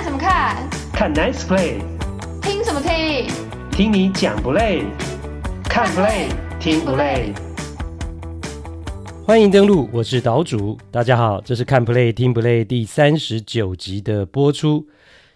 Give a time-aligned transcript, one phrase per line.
[0.00, 0.70] 看什么看？
[0.94, 1.82] 看 Nice Play。
[2.40, 3.28] 听什么听？
[3.70, 4.82] 听你讲不累？
[5.64, 6.28] 看 Play
[6.58, 7.34] 听不累？
[9.26, 10.78] 欢迎登录，我是岛主。
[10.90, 14.86] 大家好，这是看 Play 听不累第三十九集的播出。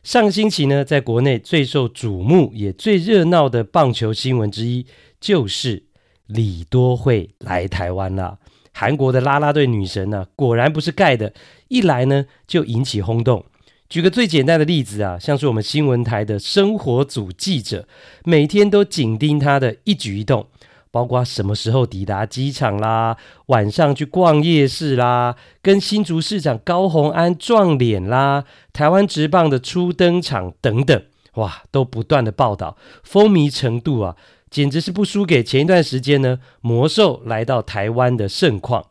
[0.02, 4.86] 上星期呢，在国内最受瞩目也最热闹的棒球新闻之一，
[5.20, 5.82] 就是
[6.26, 8.38] 李多惠来台湾了。
[8.72, 11.34] 韩国的啦啦队女神呢、啊，果然不是盖的，
[11.68, 13.44] 一来呢就引起轰动。
[13.94, 17.86] 举个最简单的例子啊，像是我们新闻台的生活组记者，
[18.24, 20.48] 每天都紧盯他的一举一动，
[20.90, 23.16] 包括什么时候抵达机场啦，
[23.46, 31.00] 晚上去逛夜市啦，跟新竹市长高虹安撞脸啦，台湾直棒的初登场等等，
[31.34, 34.16] 哇，都不断的报道，风靡程度啊。
[34.50, 38.86] 简直是不输给前一段时间呢，魔兽来到台湾的盛况。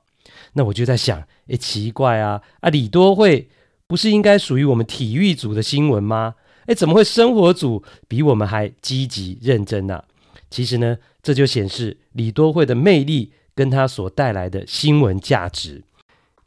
[0.53, 3.49] 那我就在想，诶，奇怪啊，啊，李多会
[3.93, 6.33] 不是应该属于我们体育组的新闻吗？
[6.65, 10.03] 诶，怎么会生活组比我们还积极认真呢？
[10.49, 15.83] 其实呢，这就显示李多慧的魅力跟她所带来的新闻价值。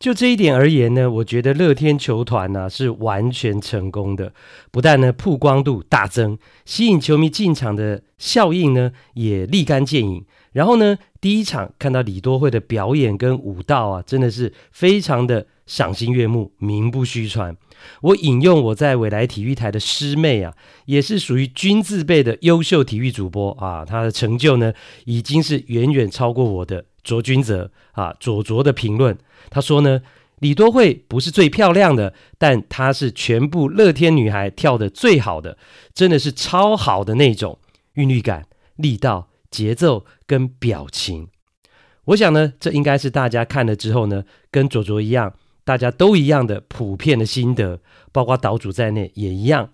[0.00, 4.32] 就这一点而言呢，我觉得乐天球团呢、啊、是完全成功的。
[4.72, 10.24] 不但呢曝光度大增，吸引球迷进场的效应呢也立竿见影。
[10.50, 17.56] 然后呢，第一场看到李多慧的表演跟舞蹈啊，真的是非常的赏心悦目，名不虚传。
[18.00, 20.54] 我引用我在未来体育台的师妹啊，
[20.86, 24.72] 也是属于军字辈的优秀体育主播啊，她的成就呢
[25.04, 26.86] 已经是远远超过我的。
[27.04, 29.16] 卓君泽啊，卓卓的评论，
[29.48, 30.02] 他说呢，
[30.40, 35.56] 李多慧不是最漂亮的，但她是全部乐天女孩跳得最好的，
[35.94, 37.60] 真的是超好的那种
[37.92, 41.28] 韵律感、力道、节奏跟表情。
[42.06, 45.32] 我想呢，这应该是大家看了之后呢，跟卓卓一样，
[45.66, 47.80] 大家都一样的普遍的心得，
[48.12, 49.70] 包括岛主在内也一样。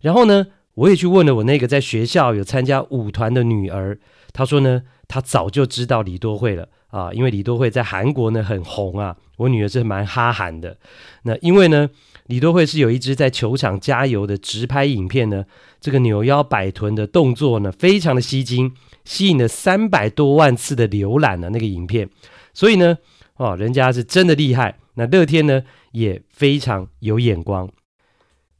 [0.00, 3.96] 然后呢，我也去问了我那个在学校有参加舞团的女儿，
[4.32, 6.68] 她说呢，她早就知道李多慧了。
[6.88, 10.78] 啊，因为李多慧在韩国呢很红啊，我女儿是蛮哈韩的。
[11.22, 11.90] 那因为呢，
[12.26, 15.44] 李多慧是有一支在球场加油的直拍影片呢，
[15.80, 18.72] 这个扭腰摆臀的动作呢，非常的吸睛，
[19.04, 22.08] 吸引了三百多万次的浏览的那个影片。
[22.54, 22.98] 所以呢，
[23.36, 24.78] 哦，人家是真的厉害。
[24.96, 25.62] 那乐天呢
[25.92, 27.70] 也非常有眼光。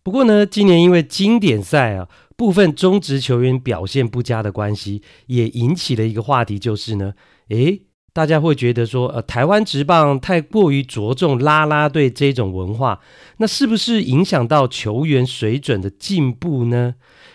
[0.02, 7.14] 不过呢，今年因为经典赛啊，部分中职球员表现不佳的关系，也引起了一个话题，就是呢，
[7.48, 7.82] 诶。
[8.12, 12.98] 大家会觉得说，呃，台湾职棒太过于着重啦啦队这种文化，
[13.36, 16.94] 那是不是影响到球员水准的进步呢？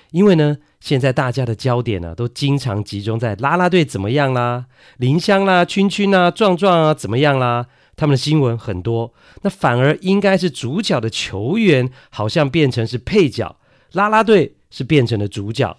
[0.10, 4.66] 因为呢，现在大家的焦点呢、啊，都经常集中在啦啦队怎么样啦，
[4.98, 7.68] 林香啦、圈圈啊、壮壮啊怎么样啦，
[8.02, 9.14] 他们的新闻很多，
[9.44, 13.58] 那反而应该是主角的球员好像变成是配角，
[13.92, 15.78] 拉拉队是变成了主角。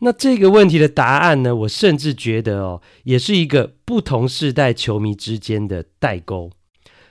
[0.00, 1.56] 那这个问题的答案呢？
[1.56, 6.50] 我甚至觉得哦，也是一个不同世代球迷之间的代沟。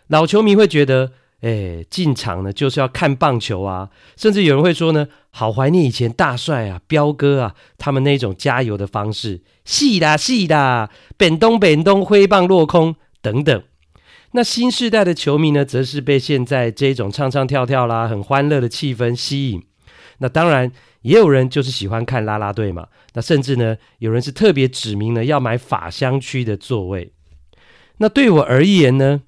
[0.09, 13.63] 老球迷会觉得，哎，进场呢就是要看棒球啊，甚至有人会说呢，好怀念以前大帅啊、彪哥啊他们那种加油的方式，是的，是的，本东本东挥棒落空等等。
[14.31, 19.63] 那新世代的球迷呢，则是被现在这种唱唱跳跳啦、很欢乐的气氛吸引。
[20.19, 20.71] 那当然。
[21.03, 27.13] 也有人就是喜欢看啦啦队嘛，那甚至呢，有人是特别指明了要买法香区的座位。
[27.99, 29.21] 那对我而言呢，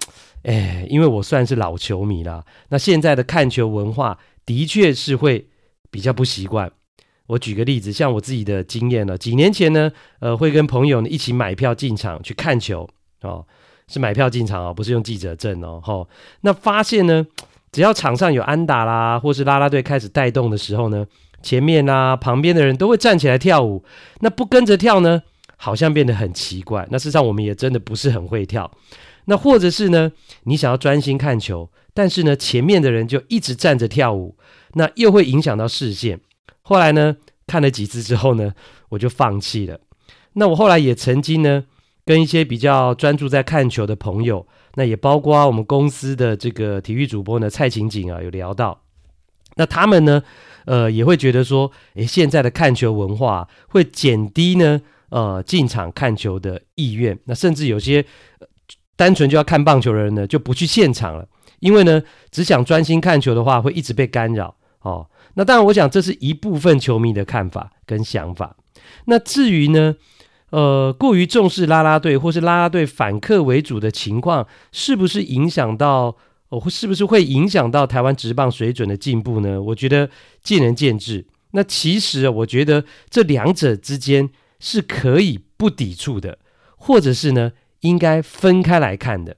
[0.44, 5.48] 哎，因为我算是老球迷啦，那现在的看球文化的确是会
[5.90, 6.70] 比较不习惯。
[7.28, 9.90] 我举个例子，像我自己的经验呢，几年前呢，
[10.20, 12.90] 呃，会跟朋友呢一起买票进场去看球
[13.22, 13.46] 哦，
[13.90, 16.08] 是买票进场哦，不是用记者证哦，吼、哦。
[16.42, 17.26] 那发现呢，
[17.72, 21.06] 只要场上有安打啦，或是啦啦队开始带动的时候呢。
[21.42, 23.82] 前面啊，旁边的人都会站起来跳舞，
[24.20, 25.24] 那不跟着跳呢，
[25.56, 26.86] 好像变得很奇怪。
[26.92, 28.70] 那事实上，我们也真的不是很会跳。
[29.24, 30.12] 那或者是呢，
[30.44, 34.36] 你想要专心看球，但是呢，前面的人就一直站着跳舞，
[34.74, 36.20] 那又会影响到视线。
[36.62, 37.16] 后来呢，
[37.48, 38.54] 看了几次之后呢，
[38.90, 39.80] 我就放弃了。
[40.34, 41.64] 那我后来也曾经呢，
[42.10, 48.82] 跟一些比较专注在看球的朋友，那也包括我们公司的这个体育主播呢，蔡琴景啊，有聊到。
[49.58, 50.24] 那他们呢，
[50.66, 57.16] 呃，也会觉得说，诶，现在的看球文化会减低呢，呃，进场看球的意愿。
[57.26, 58.04] 那甚至有些
[58.96, 61.28] 单纯就要看棒球的人呢，就不去现场了，
[61.60, 62.02] 因为呢，
[62.32, 64.56] 只想专心看球的话，会一直被干扰。
[64.82, 68.56] 哦，那当然，我想这是一部分球迷的看法跟想法。
[69.06, 69.96] 那至于呢，
[70.52, 76.16] 呃，过于重视啦啦队或是啦啦队反客为主的情况，是不是影响到
[76.50, 79.62] 哦，是不是会影响到台湾职棒水准的进步呢？
[79.62, 80.10] 我觉得
[80.42, 81.28] 见仁见智。
[81.52, 84.30] 那其实我觉得这两者之间
[84.60, 86.38] 是可以不抵触的，
[86.78, 87.52] 或者是呢，
[87.82, 89.36] 应该分开来看的。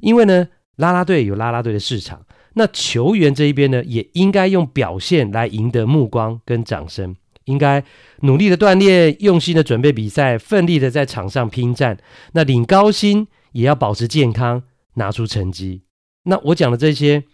[0.00, 2.24] 因为呢，啦啦队有啦啦队的市场，
[2.54, 7.82] 那球员这一边呢，也应该用表现来赢得目光跟掌声，应该
[8.20, 11.98] 努力的锻炼，用心的准备比赛，奋力的在场上拼战。
[12.32, 14.62] 那领高薪也要保持健康，
[14.94, 15.82] 拿出成绩。
[16.24, 17.24] 那我讲的这些，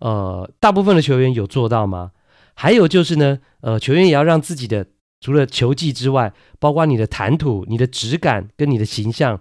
[0.00, 2.12] 呃，大部分的球员有做到吗？
[2.54, 4.86] 还有就是呢，呃，球员也要让自己的
[5.20, 9.40] 除了球技之外，包括你的谈吐、你的质感跟你的形象，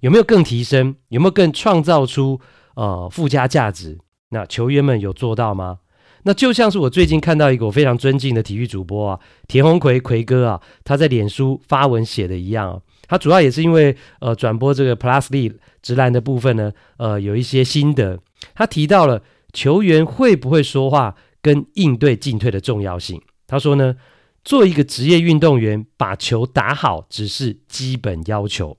[0.00, 0.96] 有没有更提升？
[1.08, 2.40] 有没有更创造出
[2.74, 3.98] 呃附加价值？
[4.30, 5.78] 那球员们有做到吗？
[6.26, 12.80] 那就像是我最近看到一个我非常尊敬的体育主播啊，田鸿奎奎哥啊，他在脸书发文写的一样啊。
[13.06, 18.18] 他主要也是因为呃转播这个 Plus League 职篮的部分呢，呃有一些心得。
[18.56, 23.22] 他提到了球员会不会说话跟应对进退的重要性。
[23.46, 23.94] 他说呢，
[24.44, 28.76] 做一个职业运动员，把球打好只是基本要求，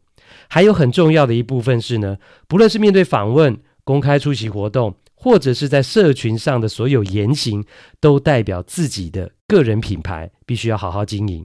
[0.50, 2.18] 还有很重要的一部分是呢，
[2.50, 7.66] 不论是面对访问、公开出席活动，或者是在社群上的所有言行，
[8.00, 11.44] 都代表自己的个人品牌，必须要好好经营。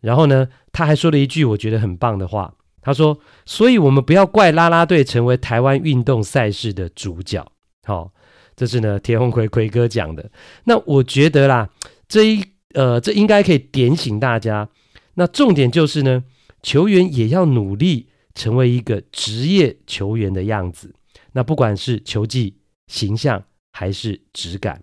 [0.00, 2.54] 然后呢，他还说了一句我觉得很棒的话。
[2.80, 7.44] 他说：“所以我们不要怪啦啦队成为台湾运动赛事的主角。”
[7.82, 8.12] 好，
[8.54, 10.30] 这是呢田鸿奎奎哥讲的。
[10.64, 11.68] 那我觉得啦，
[12.06, 12.44] 这一
[12.74, 14.68] 呃，这应该可以点醒大家。
[15.14, 16.22] 那重点就是呢，
[16.62, 20.94] 球员也要努力成为一个职业球员的样子。
[21.32, 23.42] 那不管是球技、形象
[23.72, 24.82] 还是质感，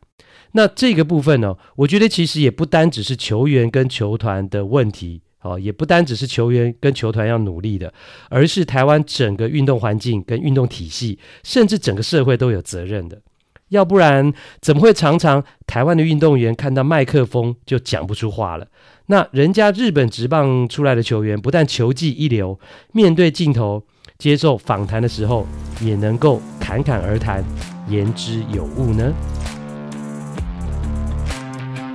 [0.54, 5.22] 那这个部分呢，我觉得其实也不单只是球员跟球团的问题。
[5.44, 7.94] 哦，也不单只是球员跟球团要努力的，
[8.30, 13.22] 而是台湾整个运动环境跟运动体系，甚至整个社会都有责任的。
[13.68, 18.66] 要不然，怎么会常常台湾的运动员看到麦克风就讲不出话了？
[19.08, 22.58] 那人家日本职棒出来的球员，不但球技一流，
[22.94, 23.86] 面对镜头
[24.24, 25.46] 接受访谈的时候，
[25.82, 27.44] 也能够侃侃而谈，
[27.90, 29.12] 言之有物呢？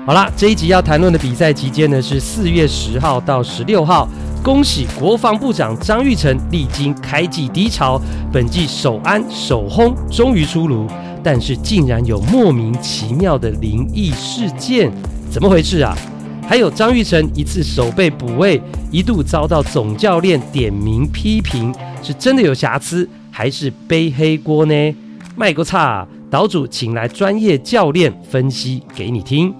[0.04, 4.06] 好啦，这一集要谈论的比赛期间呢，是四月十号到十六号。
[4.44, 7.98] 恭喜国防部长张玉成历经开季低潮，
[8.30, 10.86] 本季首安首轰终于出炉，
[11.25, 14.92] 但是竟然有莫名其妙的灵异事件，
[15.30, 15.96] 怎么回事啊？
[16.49, 18.59] 还有张玉成一次守备补位，
[18.91, 24.97] 一度遭到总教练点名批评，是真的有瑕疵，还是背黑锅呢？
[25.37, 29.55] 卖个差，岛主请来专业教练分析给你听。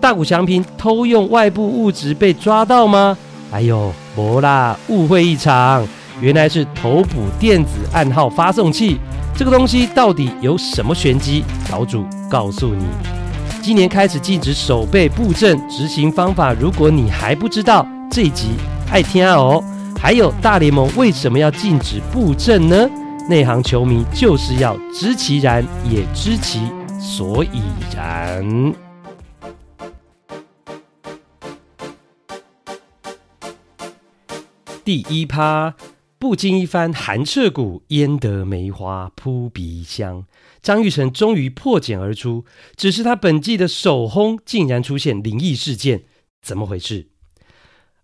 [0.00, 3.14] 大谷翔平偷用外部物质被抓到吗？
[3.50, 5.86] 哎呦，没啦，误会一场。
[6.18, 8.96] 原来是头补电子暗号发送器。
[9.36, 11.44] 这个东西到底有什么玄机？
[11.70, 13.21] 岛主告诉你。
[13.62, 18.48] 今年开始禁止守备布阵，执行方法如果你还不知道，这一集
[18.90, 19.62] 爱听哦。
[19.96, 22.90] 还有大联盟为什么要禁止布阵呢？
[23.28, 26.68] 内行球迷就是要知其然，也知其
[26.98, 27.62] 所以
[27.94, 28.74] 然。
[34.84, 35.72] 第一趴，
[36.22, 40.24] 不经一番寒彻骨，焉得梅花扑鼻香？
[40.62, 42.44] 张玉成终于破茧而出，
[42.76, 46.04] 只是他本季的首轰竟然出现灵异事件，
[46.40, 47.08] 怎么回事？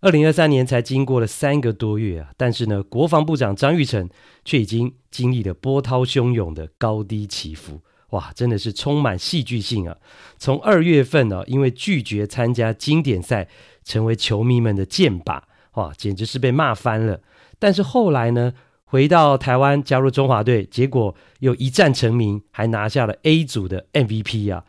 [0.00, 4.10] 二零二三年才经过了三个多月啊，但是呢，国防部长张玉成
[4.44, 9.96] 却已经经历了波涛汹涌的高低起伏，哇，真的是充满戏剧性啊！
[10.38, 13.46] 从二月份呢、啊，因为拒绝参加经典赛，
[13.84, 15.40] 成为球迷们的箭靶。
[15.74, 17.20] 哇，简直是被骂翻了！
[17.58, 18.52] 但是后来呢，
[18.84, 24.64] 回到台湾加入中华队，结果又一战成名，还拿下了 A 组的 MVP 啊！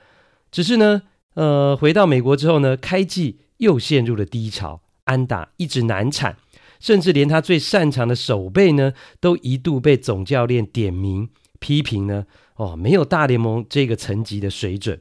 [0.51, 1.03] 只是呢，
[1.36, 6.36] 呃，回到美国之后呢，开季又陷入了低潮，安打一直难产，
[6.79, 11.29] 甚至连他最擅长的守备呢，都一度被总教练点名
[11.60, 12.25] 批评呢。
[12.55, 15.00] 哦，没有大联盟这个层级的水准。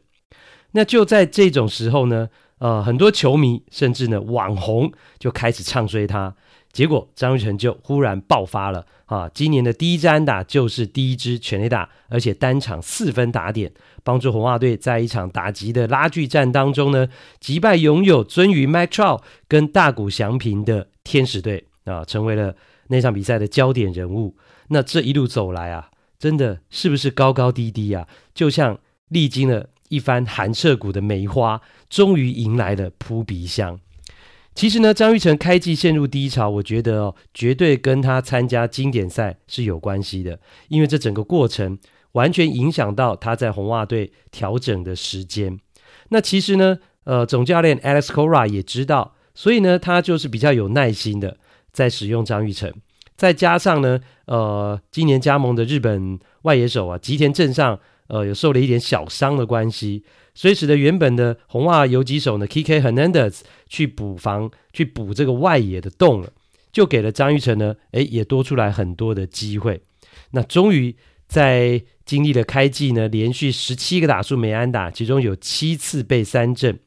[0.73, 2.28] 那就在这种时候呢。
[2.61, 6.35] 呃，很多球迷甚至呢网红就开始唱衰他，
[6.73, 9.29] 结果张玉成就忽然爆发了啊！
[9.35, 13.73] 今年的第一支安打就是第一支全垒打，而且单场四分打点，
[14.05, 17.09] 帮助红袜队在一场打击的拉锯战当中呢
[17.41, 22.55] 击败拥有鱒鱼 Mike Trout 跟大谷翔平的天使队啊，成为了
[22.89, 24.37] 那场比赛的焦点人物。
[24.69, 28.07] 那这一路走来啊，真的是不是高高低低啊？
[28.35, 29.69] 就像历经了。
[29.91, 33.81] 一番寒彻骨的梅花，终于迎来了扑鼻香。
[34.59, 40.41] 其实呢，张玉成开季陷入低潮，我觉得哦，绝对跟他参加经典赛是有关系的。
[40.67, 41.79] 因为这整个过程，
[42.15, 45.61] 完全影响到他在红袜队调整的时间。
[46.09, 51.37] 那其实呢，呃，总教练 Alex Cora 也知道，所以呢，他就是比较有耐心的
[51.71, 52.75] 在使用张玉成。
[53.15, 60.03] 再加上呢，呃，今年加盟的日本外野手啊，吉田正尚，呃，有受了一点小伤的关系，
[60.38, 66.30] 所以使得原本的红袜游击手呢，K K Hernandez 去补防，去补这个外野的洞了，
[66.71, 69.80] 就给了张玉成呢，诶，也多出来很多的机会。
[70.30, 70.95] 那终于
[71.26, 76.78] 在经历了开季呢，连续十七个打数没安打，其中有七次被三振。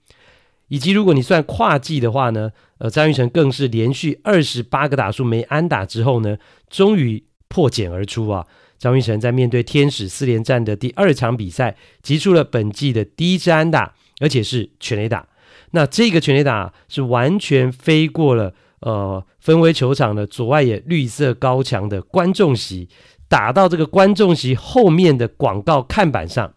[0.69, 6.37] 以及如果你算跨季的话呢，呃，张玉成更是连续二十八个打数没安打之后呢，
[6.69, 8.47] 终于破茧而出啊！
[8.81, 15.27] 张玉成在面对天使四连战的第二场比赛，击出了本季的第一支安打，而且是全垒打。
[15.69, 22.89] 那这个全垒打是完全飞过了呃芬威球场的左外野绿色高墙的观众席，
[23.27, 26.51] 打到这个观众席后面的广告看板上。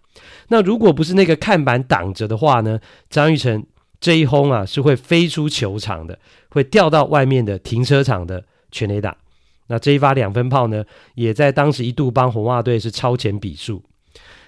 [0.49, 3.66] 那如果不是那个看板挡着的话呢，张玉成。
[4.00, 6.19] 这一轰啊，是会飞出球场的，
[6.50, 9.16] 会掉到外面的停车场的全垒打。
[9.68, 13.83] 那这一发两分炮呢，也在当时一度帮红袜队是超前比数。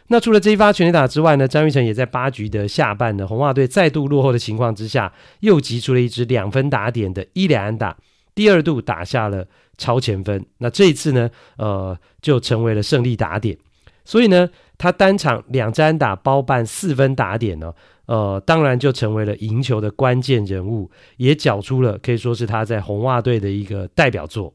[0.08, 7.96] 那除了这一发全垒打之外呢，张玉成也在八局的下半呢，红袜队再度落后的情况之下，又击出了一支两分打点的伊莱安打，
[8.34, 10.46] 第二度打下了超前分。
[10.58, 13.58] 那这一次呢，呃，就成为了胜利打点。
[14.04, 17.74] 所以呢，他单场两支安打包办四分打点呢、哦。
[18.06, 24.54] 呃，当然就成为了赢球的关键人物，也缴出了可以说是他在红袜队的一个代表作。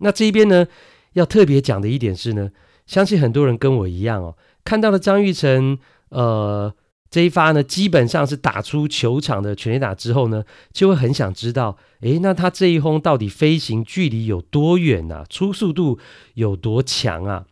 [0.00, 0.66] 那这一边呢，
[1.14, 2.50] 要特别讲的一点是呢，
[2.86, 5.78] 相信很多人跟我一样哦，看到了张玉成
[6.10, 6.74] 呃
[7.10, 15.24] 这一发呢，基本上是打出球场的全垒打之后呢，就会很想知道，诶，那他这一轰到底飞行距离有多远啊？
[15.28, 15.98] 初速度
[16.34, 17.46] 有多强啊？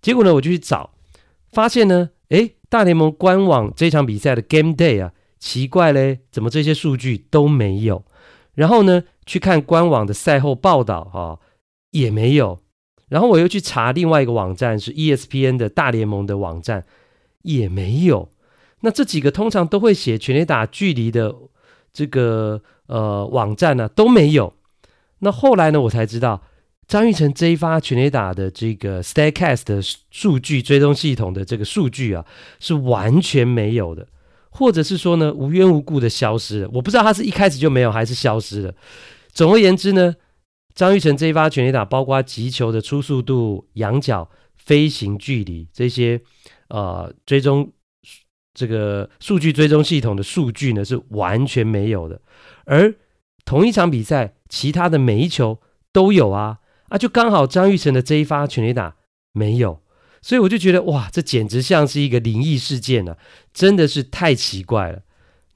[0.00, 0.90] 结果呢，我就去找，
[1.52, 2.52] 发现呢，诶。
[2.68, 8.04] 大联盟官网这场比赛的 Game Day 啊，奇怪嘞，怎么这些数据都没有？
[8.54, 11.40] 然后呢，去看官网的赛后报道哈、哦，
[11.98, 12.58] 也没有。
[13.08, 16.84] 然后我又去查另外一个网站，是 ESPN 的大联盟的网站，
[17.42, 18.28] 也没有。
[18.80, 21.34] 那这几个通常都会写全垒打距离的
[21.92, 24.54] 这个呃网站呢、都没有。
[25.20, 26.42] 那后来呢，我才知道。
[26.88, 32.24] 张玉成这一发全垒打的这个 Statcast 的数据追踪系统的这个数据啊，
[32.60, 34.06] 是完全没有的，
[34.50, 36.70] 或者是说呢，无缘无故的消失了。
[36.72, 38.72] 我不知道他是一开始就没有，还是消失了。
[39.32, 40.14] 总而言之呢，
[40.76, 46.20] 张玉成这一发全垒打，包括击球的初速度、仰角、飞行距离这些，
[46.68, 47.72] 呃，追踪
[48.54, 52.20] 这个数据追踪系统的数据呢，是完全没有的。
[52.66, 52.94] 而
[53.44, 55.58] 同一场比赛，其他的每一球
[55.92, 56.58] 都有啊。
[56.88, 58.94] 啊，就刚好张玉成的这一发全垒打
[59.32, 59.82] 没有，
[60.22, 63.16] 所以我就觉得哇，这简直像是一个灵异事件啊，
[63.52, 65.02] 真的是太奇怪了。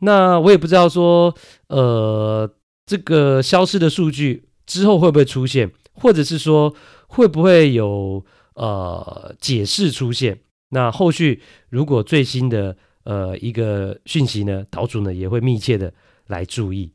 [0.01, 1.33] 那我也不知道说，
[1.69, 2.53] 呃，
[2.85, 6.73] 这个消失的数据之后会不会出现，或者是说
[7.09, 8.25] 会不会有
[8.55, 10.39] 呃解释出现？
[10.71, 15.93] 那后续如果最新的呃一个讯息呢，岛主呢也会密切的
[16.29, 16.93] 来注意。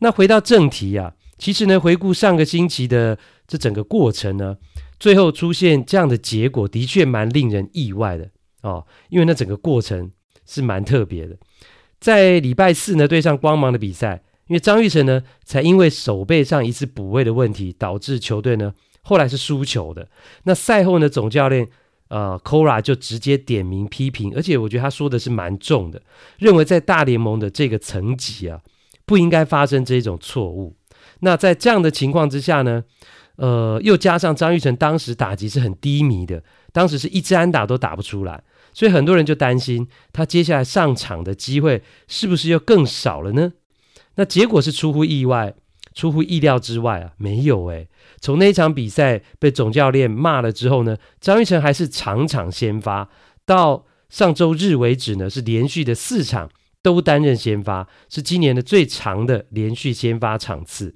[0.00, 3.18] 那回到正题啊，其实呢，回顾上个星期的。
[3.50, 4.56] 这整个过程呢，
[5.00, 8.30] 最后出现这样的结果，的确蛮令人意外的
[8.62, 8.86] 哦。
[9.08, 10.12] 因为那整个过程
[10.46, 11.36] 是蛮特别的。
[11.98, 20.08] 在礼拜四呢，对上光芒的比赛，因为张玉成呢，才因为手背上一次补位的问题，导致球队呢后来是输球的。
[20.42, 21.68] 那赛后呢，总教练
[22.08, 26.02] 呃 Cora 就直接点名批评，而且我觉得他说的是蛮重的，
[26.38, 28.60] 认为在大联盟的这个层级啊，
[29.06, 30.74] 不应该发生这种错误。
[31.20, 32.82] 那在这样的情况之下呢，
[33.36, 36.42] 呃，又加上张玉成当时打击是很低迷的，
[36.72, 38.42] 当时是一支安打都打不出来，
[38.72, 43.52] 所以很多人就担心他接下来上场的机会是不是又更少了呢？
[44.20, 45.54] 那结果是出乎意外，
[45.94, 47.88] 出乎意料之外啊，没有诶。
[48.20, 53.08] 从那场比赛被总教练骂了之后呢，张育成还是场场先发，
[53.46, 56.50] 到上周日为止呢，是连续的四场
[56.82, 60.94] 都担任先发，是今年的最长的连续先发场次。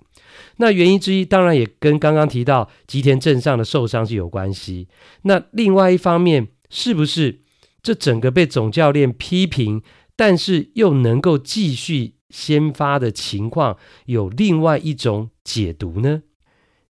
[0.58, 4.86] 那原因之一，当然也跟刚刚提到吉田正尚的受伤是有关系。
[5.22, 7.40] 那另外一方面，是不是
[7.82, 9.80] 这整个被总教练批评，
[10.14, 13.76] 但是又能够继续先发的情况，
[14.06, 16.22] 有另外一种解读呢？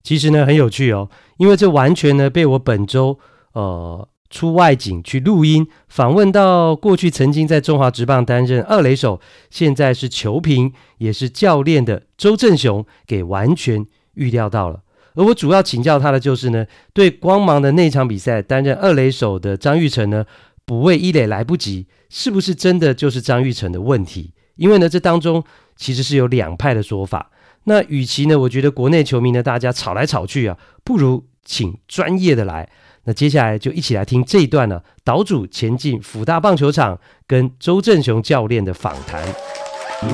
[0.02, 3.18] 其实呢，很有趣哦，因为这完全呢被我本周
[3.52, 4.08] 呃。
[4.30, 14.82] 出外景去录音访问到过去曾经在中华职棒担任二垒手，现在是球评也是教练的周正雄给完全预料到了。
[15.14, 20.26] 而我主要请教他的就是呢，对光芒的那场比赛担任二垒手的张玉成呢，
[20.64, 24.32] 补位一垒来不及，是不是真的就是张玉成的问题？
[24.56, 25.42] 因为呢，这当中
[25.76, 27.30] 其实是有两派的说法。
[27.64, 32.68] 那与其呢，我觉得国内球迷呢，大家吵来吵去啊，不如请专业的来。
[33.04, 39.22] 那接下来就一起来听这一段呢，岛主前进辅大棒球场跟周正雄教练的访谈。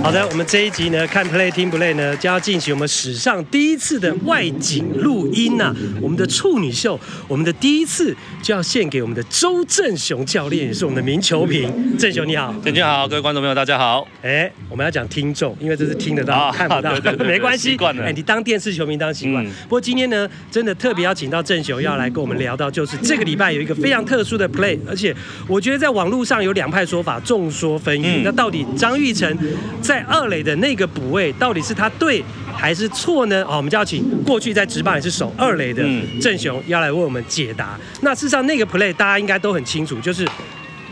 [0.03, 5.77] 好的，我们这一集呢，看 play 听 play 呢，将要进行我们史上第一次的外景录音呐、啊。
[6.01, 11.97] 我们的处女秀，我们的第一次就要献给我们的周正雄教练，也是我们的名球评。
[11.99, 14.09] 正雄你好，正雄好，各位观众朋友大家好。
[14.23, 16.93] 哎，我们要讲听众，因为这是听得到，啊、看不到，
[17.25, 17.77] 没关系。
[18.03, 19.45] 哎，你当电视球迷当习惯。
[19.45, 25.15] 嗯、不过今天呢，真的特别邀请到正雄要来跟我们聊到，就是这个礼拜有一个非常特殊的 play，而且
[25.47, 28.23] 我觉得在网络上有两派说法，众说纷纭。
[28.23, 29.37] 嗯、那到底张玉成
[29.81, 32.23] 在二垒的那个补位到底是他对
[32.55, 33.45] 还是错呢？
[33.47, 35.83] 好，我们就要请过去在职棒也是守二垒的
[36.21, 37.79] 郑雄要来为我们解答。
[38.03, 40.27] 那事实上那个 play 大家应该都很清楚，就是。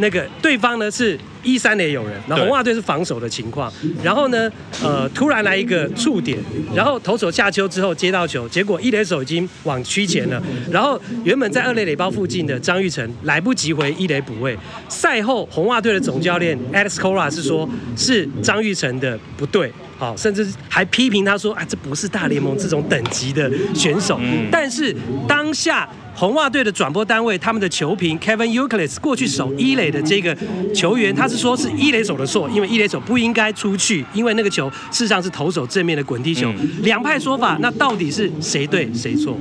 [0.01, 1.19] 那个对方呢是
[1.53, 4.51] 一三垒有人，然后红袜队是防守的情况，然后呢，
[4.83, 6.39] 呃，突然来一个触点，
[6.75, 14.57] 然后投手下丘之后接到球，结果一垒手已经往区前了，然后原本在二垒垒包附近的张玉成来不及回一垒补位。
[14.89, 24.19] 赛后红袜队的总教练 Alex Cora 是说，是张玉成的不对，好，甚至还批评他说，啊，这不是大联盟这种等级的选手。
[24.51, 24.95] 但是
[25.27, 25.89] 当下。
[26.15, 30.37] 红袜队的转播单位，他们的球评 Kevin Youkilis 过去守一垒的这个
[30.75, 36.53] 球员，他是说是一垒手的错，因为一垒手不应该出去，因为那个球事实上是投手正面的滚地球。
[36.83, 39.39] 两派说法，那到底是谁对谁错？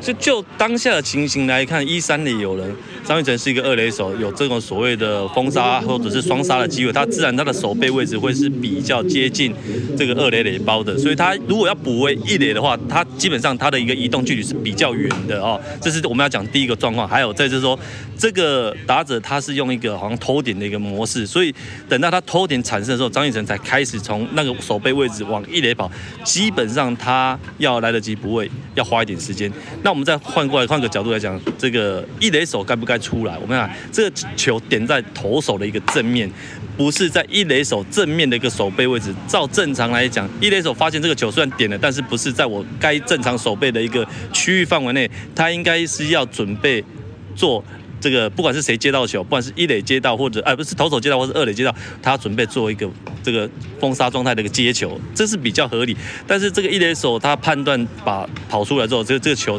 [0.00, 9.54] 就就当下的情形来看，一三里有人，张玉成是一个二垒手，有这种所谓的封杀或者是双杀的机会，他自然他的手背位置会是比较接近
[9.98, 15.60] 这个二垒垒包的，所以他如果要补位一垒的话，他基本上他的一个移动距离是比较远的哦。
[15.82, 17.78] 这是我们要讲第一个状况，还有再就是说，
[18.16, 21.54] 这个打者他是用一个好像偷点的一个模式，所以
[21.88, 25.90] 等到他偷点产生的时候，张玉成才开始从那个手背位置往一垒跑，
[26.24, 29.52] 基本上他要来得及补位要花一点时间。
[29.82, 33.36] 那那我们再换过来，换个角度来讲，这个一垒手该不该出来？
[33.38, 36.30] 我们看这个球点在投手的一个正面，
[36.76, 39.12] 不是在一垒手正面的一个手背位置。
[39.26, 46.84] 照正常来讲，一垒手发现这个球虽然点了，但是不是在我该正常手背的一个区域范围内，他应该是要准备
[47.34, 47.64] 做。
[48.00, 52.88] 这个不管是谁接到球，不管是一垒接到或者哎不是投手接到或者二垒接到，他准备做一个
[53.22, 55.96] 这个封杀状态的一个接球，这是比较合理。
[56.26, 59.58] 但是这个一垒手他判断把跑出来之后，这个这个球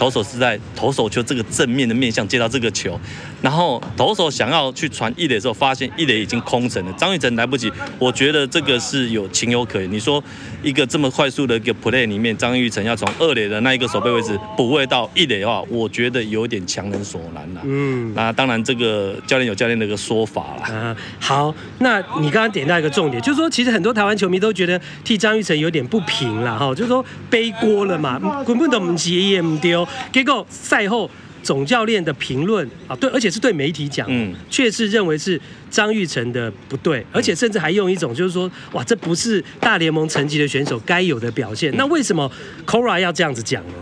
[0.00, 2.98] 投手是在投手球这个正面的面向接到这个球，
[3.42, 7.70] 然后投手想要去传一垒的时候，发现一垒已经空城了，张玉成来不及。
[7.98, 9.92] 我觉得这个是有情有可原。
[9.92, 10.24] 你说
[10.62, 17.60] 一个这么快速的一个 play 里面，张玉成要从二垒的那一个手背位置补位到一垒的话，我觉得有点强人所难了。
[17.64, 20.74] 嗯，那当然，这个教练有教练的一个说法了。
[20.74, 29.86] 啊，好，那你刚刚点到一个重点，就是说，其实很多台湾球迷都觉得替张玉成有点不平了哈，就是说背锅了嘛，滚不懂急也唔丢。
[30.12, 31.10] 结果赛后
[31.42, 41.74] 总教练的评论啊，对，而且是对媒体讲，嗯，确实认为是张玉成的不对，而且甚至还用一种就是说，哇，这不是大联盟层级的选手该有的表现。
[41.76, 42.30] 那为什么
[42.66, 43.74] Cora 要这样子讲呢？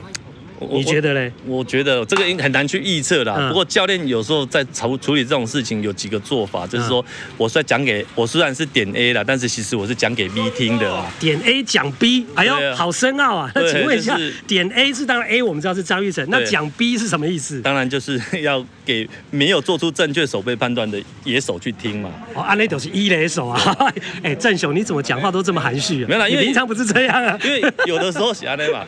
[0.71, 1.33] 你觉得嘞？
[1.47, 3.35] 我觉得这个应很难去预测啦。
[3.39, 7.05] 嗯、不过教练有时候在处处理这种事情有几个做法，就是说，
[7.37, 11.05] 我是在讲给我虽然是点 A 啦，但是其实我是讲给 B 听的。
[11.21, 13.51] 点 A 讲 B，哎呦，啊、好深奥啊！
[13.55, 17.61] 那 请问一下，就是、点 A 是当然 A 我们知道是张玉成，那讲 B 是什么意思？
[17.63, 22.11] 当然就是 要给没有做出正确守备判断的野手去听嘛。
[22.35, 23.61] 哦，安雷都是一垒手啊！
[24.23, 26.07] 哎，正雄你怎么讲话都这么含蓄啊？
[26.09, 27.39] 没有啦，因为平常不是这样啊。
[27.45, 28.85] 因为有的时候是安内嘛，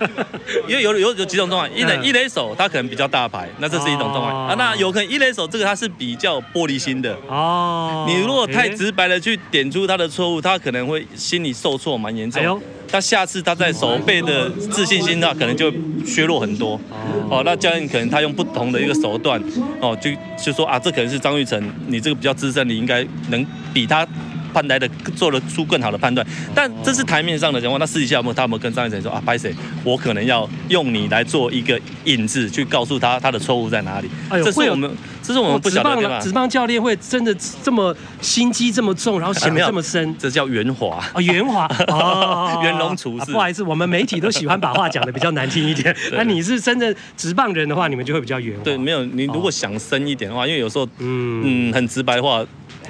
[0.68, 1.78] 因为有有有几种状况。
[1.78, 4.54] 一垒一垒手他可能比较大牌，那这是一种状况啊。
[4.58, 8.04] 那有可能一垒手这个他是比较玻璃心的哦。
[8.08, 12.62] 你如果太直白的去点出他的错误，他可能会心里受挫蛮严重。
[12.92, 15.72] 他下次他在手背的自信心，那可能就
[16.04, 16.80] 削弱很多。
[17.28, 19.40] 哦，那教练可能他用不同的一个手段，
[19.80, 20.10] 哦，就
[20.42, 24.04] 就说啊，这可能是张玉成，你这个比较资深，你应该能比他。
[24.50, 27.78] 判来的做了出更好的判断，但这是台面上的情况。
[27.80, 34.10] 那私底下有没有他有没有跟张一成说啊，拍谁，我可能要用你来做一个引子，去告诉他他的错误在哪里？
[34.28, 34.90] 哎呦，这是我们，
[35.22, 36.20] 这是我们不晓得的。
[36.20, 40.14] 职棒教练会真的这么心机这么重，然后想得 这么深？
[40.18, 43.32] 这叫圆滑啊， 圆滑哦，圆融处事。
[43.32, 45.94] 不好意思，我们媒体都喜欢把话讲的比较难听一点。
[46.12, 48.64] 那你是真的职棒人的话，你们就会比较圆滑。
[48.64, 52.44] 对，没有你如果想深一点的话，因为有时候嗯嗯很直白的话。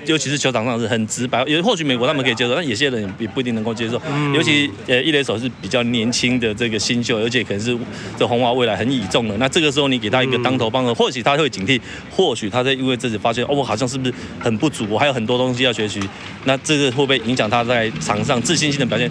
[0.07, 4.00] 尤其是球场上是很直白，也或许美国他们可以接受，但有些人也不一定能够接受。
[4.11, 7.76] 嗯、尤其呃一垒手是比较年轻的这个新秀，而且可能是
[8.18, 9.37] 这红袜未来很倚重的。
[9.37, 16.00] 那这个时候你给他一个当头棒喝，或许他会警惕，或许他在因为自己发现哦，我好像是不是很不足，我还有很多东西要学习。
[16.44, 19.11] 那这个会不会影响他在场上自信心的表现？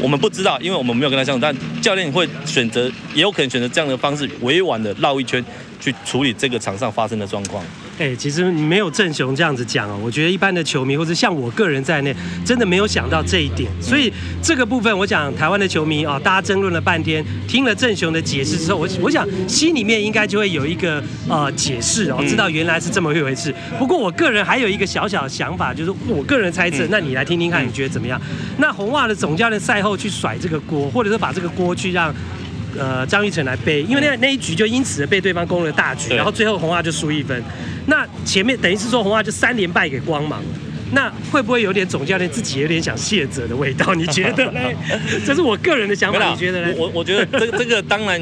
[0.00, 1.40] 我们不知道，因为我们没有跟他相处。
[1.40, 5.42] 但教练会选择，也有可能选择这样的方式，委婉的绕一圈
[5.80, 7.64] 去处理这个场上发生的状况。
[7.96, 13.70] 哎、欸，其实没有郑雄这样子讲哦，我觉得一般的球迷或者像我个人在内，真的没有想到这一点。
[13.80, 23.54] 所以这个部分，我想台湾的球迷啊，大家争论了半天，听了郑雄的解释之后，我我想心里面应该就会有一个呃解释哦，知道原来是这么一回事。
[23.78, 28.20] 不过我个人还有一个小小的想法，就是我个人猜测，那你来听听看，你觉得怎么样？
[28.58, 32.12] 那红袜的总教练赛后去甩这个锅，或者是把这个锅去让。
[32.78, 37.42] 呃，张玉成来背，因为那那一局就因此被对方攻了大局，然后最后红袜就输一分。
[37.86, 40.42] 那前面等于是说红袜就三连败给光芒，
[40.92, 43.94] 那会不会有点总教练自己有点想卸责的味道？
[43.94, 44.60] 你觉得呢？
[45.24, 46.74] 这是我个人的想法，你觉得呢？
[46.76, 48.20] 我我觉得这个这个当然，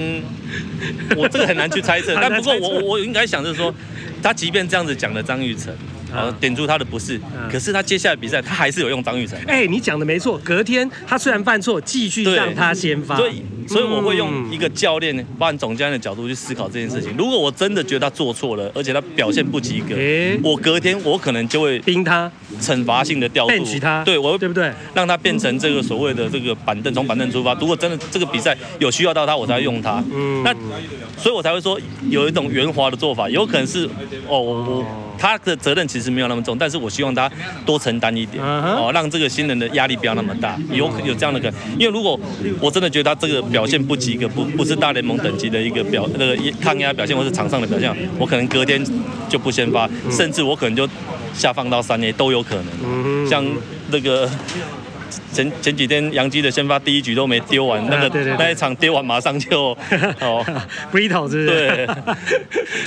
[1.16, 3.74] 我这个很难去猜测， 但不过我我应该想就是说，
[4.22, 5.72] 他即便这样子讲了张玉成。
[6.12, 7.20] 好，点出他的不是，
[7.51, 9.38] 可是他接下来比赛他还是有用张玉成。
[9.46, 13.16] 哎，你讲的没错，隔天他虽然犯错，继续让他先发。
[13.16, 17.14] 所以，所以我会用一个教练，包含总教练的角度去思考这件事情。
[17.16, 19.94] 如果我真的觉得他做错了，而且他表现不及格，
[20.42, 24.05] 我隔天我可能就会盯他，惩罚性的调度他。
[24.05, 24.72] 对，我对不对？
[24.94, 27.55] 让他变成这个所谓的这个板凳，从板凳出发。
[27.55, 30.03] 如果真的这个比赛有需要到他，我才会用他。
[30.12, 30.53] 嗯，那
[31.16, 33.88] 所以我才会说有一种圆滑的做法，有可能是
[34.29, 34.87] 哦，我。
[35.18, 37.31] 他的责任其实没有那么重，但是我希望他
[37.64, 41.55] 多承担一点，哦，让这个新人的压力不要那么大，有有这样的可能。
[41.79, 42.18] 因为如果
[42.61, 48.85] 我真的觉得他这个表现不及格，不不是大联盟等级的一个表那个抗压表现，或是场上的表现，我可能隔天
[49.29, 50.88] 就不先发，甚至我可能就
[51.35, 53.29] 下放到三 A 都有可能。
[53.29, 53.44] 像
[53.90, 54.29] 那个。
[55.32, 59.70] 前前几天杨基的先发第一局都没丢完，那个对对对，那一场丢完马上就
[60.20, 60.44] 哦
[60.92, 61.46] ，Brito 是不是？
[61.46, 61.86] 对，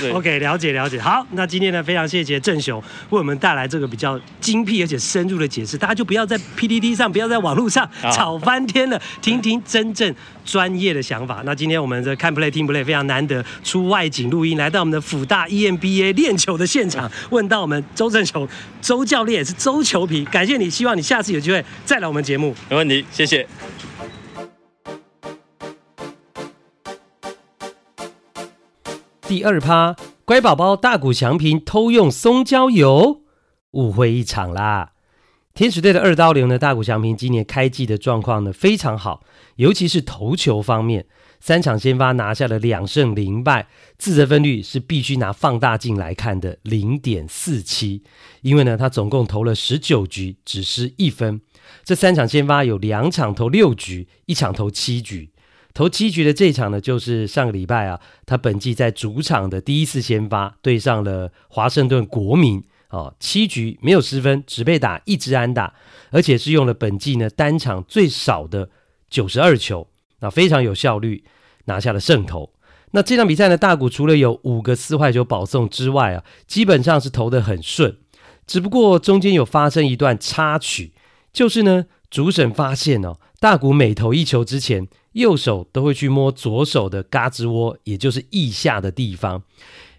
[0.00, 1.00] 对，OK，了解了解。
[1.00, 11.42] 好，那今天呢，非常谢谢郑雄为我们带来这个比较精辟而且深入的解释，大家就不要在 PPT 上，不要在网络上吵翻天了，听听真正专业的想法。
[11.44, 18.48] 那今天我们这看 play 听 play 非常难得出外景录音，来到我们的辅大 EMBA 练球的现场，问到我们周正雄
[18.80, 22.54] 周教练也是周球皮，感谢你，希望你下次有机会再来我们节目。
[22.68, 23.46] 没问题，谢谢。
[29.28, 33.22] 第二趴，乖宝宝大谷翔平偷用松焦油，
[33.72, 34.92] 误会一场啦。
[35.52, 39.24] 天使队的二刀流呢，大谷翔平今年开季的状况呢非常好，
[39.56, 41.06] 尤其是投球方面，
[41.40, 43.66] 三场先发拿下了两胜零败，
[43.98, 48.04] 自责分率是必须拿放大镜来看的零点四七，
[48.42, 51.40] 因为呢他总共投了十九局，只失一分。
[51.84, 55.30] 这三场先发有两场投六局，一场投七局。
[55.74, 62.62] 投七局的这一场呢，就是上个礼拜啊，他本季在主场的第一次先发，对上了华盛顿国民。
[62.88, 65.74] 哦，七局没有失分，只被打一支安打，
[66.12, 68.70] 而且是用了本季呢单场最少的
[69.10, 69.88] 九十二球，
[70.20, 71.24] 那非常有效率，
[71.64, 72.52] 拿下了胜投。
[72.92, 77.98] 那这场比赛呢，大谷除了有五个四坏球保送之外啊，基本上是投得很顺，
[78.46, 80.92] 只不过中间有发生一段插曲，
[81.36, 89.42] 就是呢主审发现哦，大谷每投一球之前，右手都会去摸左手的胳肢窝，也就是腋下的地方。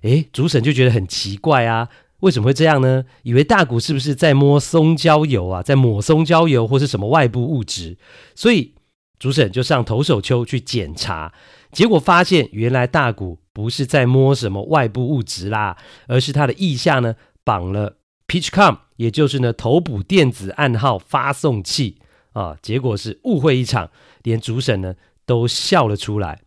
[0.02, 1.89] 诶，主审就觉得很奇怪啊。
[2.21, 3.06] 为什么会这样呢？
[3.21, 7.97] 以为大谷是不是在摸松焦油啊，在抹松焦油或是什么外部物质？
[8.34, 8.73] 所以
[9.19, 11.32] 主审就上投手丘去检查，
[11.71, 17.97] 结果发现原来大谷不是在摸什么外部物质啦，而是他的腋下呢绑了
[18.28, 21.98] PitchCom，也就是呢投捕电子暗号发送器
[22.34, 22.58] 啊。
[22.62, 23.90] 结果是误会一场，
[24.24, 26.42] 连主审呢都笑了出来。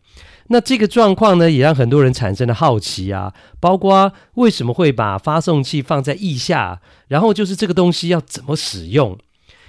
[0.47, 9.17] 那这个状况呢，也让很多人产生了好奇啊，包括为什么会把发送器放在腋下，然后就是这个东西要怎么使用？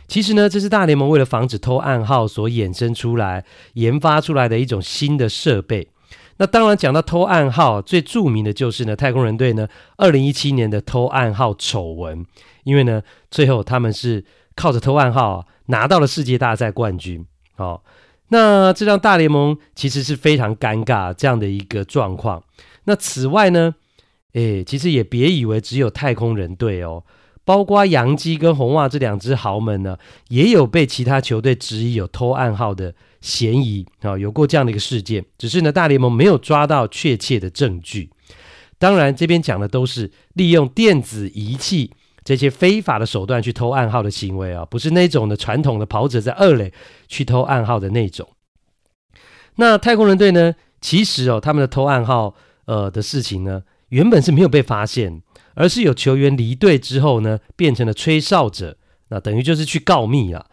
[0.08, 3.44] 其实呢，这是大联盟为了防止偷暗号所衍生出来、
[3.74, 5.88] 研发出来的一种新的设备。
[6.38, 12.24] 那当然讲到偷暗号，最著名的就是呢，太空人队呢，二零一七年的偷暗号丑闻，
[12.64, 14.24] 因为呢，最后他们是
[14.56, 17.80] 靠着偷暗号拿到了世界大赛冠军，哦。
[18.28, 22.42] 那这让大联盟其实是非常尴尬这样的一个状况。
[22.84, 23.74] 那此外呢，
[24.32, 27.04] 诶，其实也别以为只有太空人队哦，
[27.44, 35.24] 包括洋基跟红袜这两支豪门呢，也有被其他球队质疑有偷暗号的嫌疑啊，有过这样的一个事件。
[35.38, 38.10] 只是呢，大联盟没有抓到确切的证据。
[38.78, 41.92] 当然，这边讲的都是利用电子仪器
[42.24, 46.72] 这些非法的手段去偷暗号的行为啊，不是那种的传统的跑者在二垒
[47.08, 48.28] 去偷暗号的那种。
[49.56, 55.22] 那太空人队呢，其实哦，他们的偷暗号呃的事情呢，原本是没有被发现，
[55.54, 58.76] 而是有球员离队之后呢，变成了吹哨者，
[59.10, 60.46] 那等于就是去告密了。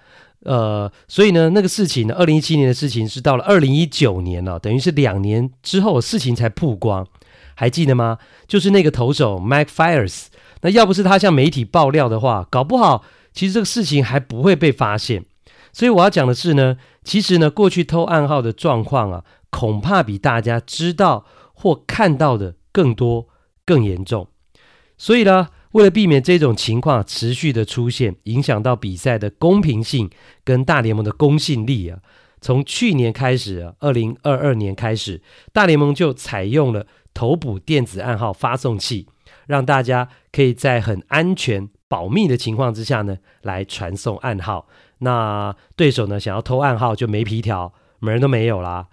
[0.46, 7.06] 呃，所以呢，那个事情呢，二零一七年的事情是到了二零一九年了，等于是两年之后事情才曝光，
[7.56, 8.18] 还记得吗？
[8.48, 10.28] 就是那个投手 Mike Fires，
[10.62, 15.26] 那要不是他向媒体爆料的话，搞不好其实这个事情还不会被发现。
[15.74, 23.28] 所以我要讲的是呢，其实呢，过去偷暗号的状况啊，恐怕比大家知道或看到的更多、
[23.66, 24.30] 更严重。
[24.98, 25.50] 所以呢。
[25.74, 30.10] 为了避免这种情况持续的出现，影响到比赛的公平性
[30.44, 32.00] 跟大联盟的公信力啊，
[32.42, 35.22] 从去年开始啊，二零二二年开始，
[35.54, 39.08] 大联盟就采用了投捕电子暗号发送器，
[39.46, 44.68] 让大家可以在很安全、保密的情况之下呢，来传送暗号。
[45.00, 48.88] 那对手呢，想要偷暗号就没皮条，门儿都没有啦。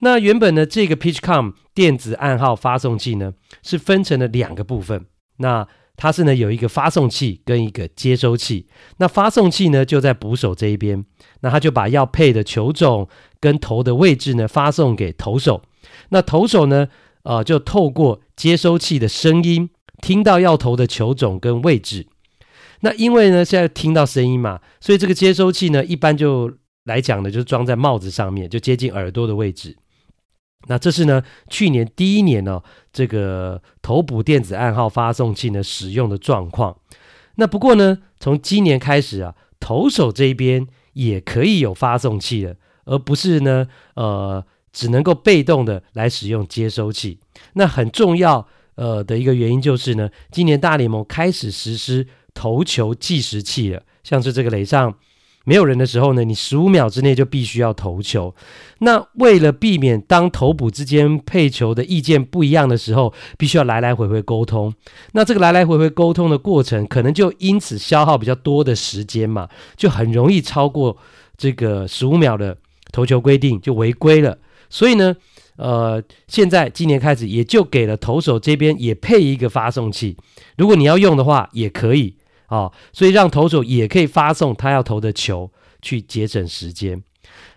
[0.00, 5.06] 那原本呢，这个 PitchCom 电子暗号发送器呢，是分成了两个部分。
[5.36, 5.68] 那
[6.02, 11.04] 它是呢，有一个发送器跟一个接收器，那发送器呢就在捕手这一边，
[11.42, 13.06] 那他就把要配的球种
[13.38, 15.62] 跟投的位置呢发送给投手，
[16.08, 16.88] 那投手呢，
[17.24, 19.68] 呃，就透过接收器的声音
[20.00, 22.06] 听到要投的球种跟位置，
[22.80, 26.50] 那因为呢现在听到声音嘛，所以这个接收器呢一般就
[26.84, 29.76] 来讲呢，就装在帽子上面，就接近耳朵的位置。
[30.66, 36.76] 那这是呢，去年第一年呢、哦，这个投捕电子暗号发送器呢使用的状况。
[37.36, 47.18] 那不过呢，从今年开始啊，投手这边也可以有发送器了，而不是呢，呃，只能够被动的来使用接收器。
[47.54, 54.94] 那很重要呃的一个原因就是呢，今年大联盟开始实施投球计时器了，像是这个垒上。
[55.44, 58.34] 没有人的时候呢，你十五秒之内就必须要投球。
[58.80, 64.72] 那为了避免当投捕之间配球的意见不一样的时候，必须要来来回回沟通。
[65.12, 70.96] 那这个来来回回沟通的过程，可能就因此消耗比较多的时间嘛，就很容易超过
[71.36, 72.56] 这个十五秒的
[72.92, 74.38] 投球规定，就违规了。
[74.68, 75.16] 所以呢，
[75.56, 80.16] 呃，现在今年开始也就给了投手这边也配一个发送器，
[80.58, 82.14] 如果你要用的话，也可以。
[82.50, 87.02] 哦，所以让投手也可以发送他要投的球，去节省时间。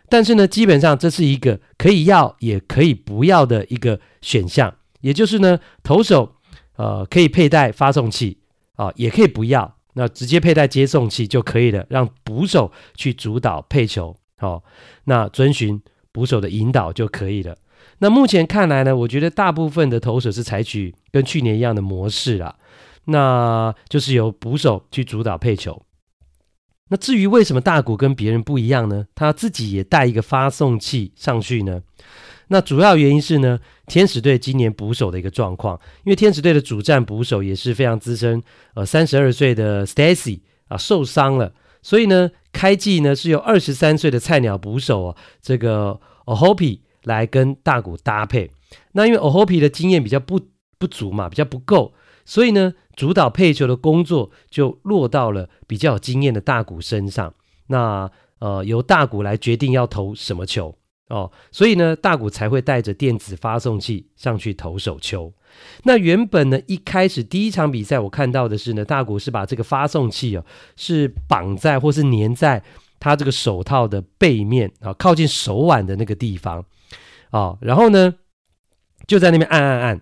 [0.08, 4.74] 但是呢，基本上这是一个可以要也可以不要的一个选项。
[5.02, 6.36] 也就是呢，投手
[6.76, 8.38] 呃可以佩戴发送器
[8.76, 14.16] 啊，也可以不要，那直接佩戴接送器就可以了，让捕手去主导配球。
[14.38, 14.64] 好，
[15.06, 17.58] 那遵循捕手的引导就可以了。
[18.00, 22.56] 那目前看来呢，我觉得大部分的投手是采取跟去年一样的模式啦。
[23.06, 25.82] 那就是由捕手去主导配球。
[26.90, 29.08] 那至于为什么大谷跟别人不一样呢？
[29.16, 31.82] 他自己也带一个发送器上去呢？
[32.50, 38.44] 那主要原因是呢，天使队今年捕手的一个状况，因为天使队的主战捕手也是非常资深，
[38.76, 48.52] 呃，三十二岁的 Stacy 啊受伤了，所以呢，开季呢是由二十三岁的菜鸟捕手啊，这个 Ohope 来跟大谷搭配。
[48.92, 50.40] 那因为 Ohope 的经验比较不
[50.78, 51.94] 不足嘛，比较不够。
[52.26, 57.34] 所以呢，主导配球的工作就落到了比较有经验的大谷身上。
[57.68, 60.78] 那呃，由大谷来决定要投什么球
[61.08, 61.32] 哦。
[61.50, 65.34] 所以呢，大谷才会带着电子发送器上去投手球。
[65.84, 72.62] 那原本呢，一开始第一场比赛我看到的是呢，大谷是把这个发送器哦，是绑在或是粘在
[73.00, 76.66] 他这个手套的背面啊，靠近手腕的那个地方
[77.30, 77.58] 啊。
[77.62, 78.16] 然后呢，
[79.08, 80.02] 就在那边按按按。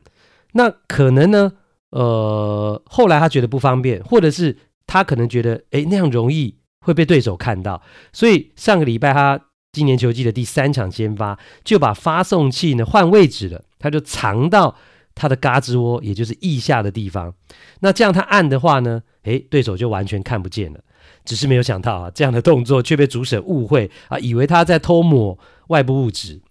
[0.53, 1.53] 那可能呢，
[1.91, 9.39] 呃，后来他觉得不方便，或者是他可能觉得，诶，那样容易会被对手看到，所以上个礼拜他
[9.71, 14.75] 今年球季的第三场先发，就把发送器呢换位置了，他就藏到
[15.13, 17.33] 他的胳肢窝，也就是腋下的地方。
[17.81, 20.79] 那这样他按的话呢，诶，对手就完全看不见了。
[21.25, 26.41] 只是没有想到啊，这样的动作却被主审误会啊，以为他在偷抹外部物质，